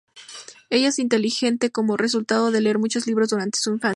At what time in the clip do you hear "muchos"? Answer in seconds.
2.79-3.05